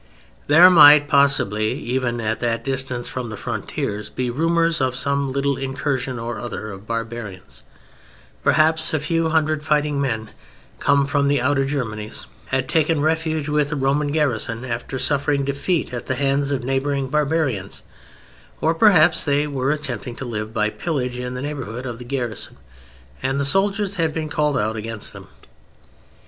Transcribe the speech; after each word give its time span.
There 0.47 0.71
might 0.71 1.07
possibly, 1.07 1.73
even 1.73 2.19
at 2.21 2.39
that 2.39 2.63
distance 2.63 3.07
from 3.07 3.29
the 3.29 3.37
frontiers, 3.37 4.09
be 4.09 4.31
rumors 4.31 4.81
of 4.81 4.95
some 4.95 5.31
little 5.31 5.57
incursion 5.57 6.17
or 6.17 6.39
other 6.39 6.71
of 6.71 6.87
barbarians; 6.87 7.61
perhaps 8.43 8.95
a 8.95 8.99
few 8.99 9.29
hundred 9.29 9.61
fighting 9.63 10.01
men, 10.01 10.31
come 10.79 11.05
from 11.05 11.27
the 11.27 11.39
outer 11.39 11.63
Germanies, 11.65 12.25
had 12.47 12.67
taken 12.67 13.01
refuge 13.01 13.47
with 13.47 13.71
a 13.71 13.75
Roman 13.75 14.07
garrison 14.07 14.65
after 14.65 14.97
suffering 14.97 15.45
defeat 15.45 15.93
at 15.93 16.07
the 16.07 16.15
hands 16.15 16.49
of 16.49 16.63
neighboring 16.63 17.07
barbarians; 17.07 17.83
or 18.59 18.73
perhaps 18.73 19.23
they 19.23 19.45
were 19.45 19.69
attempting 19.69 20.15
to 20.15 20.25
live 20.25 20.51
by 20.51 20.71
pillage 20.71 21.19
in 21.19 21.35
the 21.35 21.43
neighborhood 21.43 21.85
of 21.85 21.99
the 21.99 22.05
garrison 22.05 22.57
and 23.21 23.39
the 23.39 23.45
soldiers 23.45 23.97
had 23.97 24.15
been 24.15 24.29
called 24.29 24.57
out 24.57 24.75
against 24.75 25.13
them. 25.13 25.27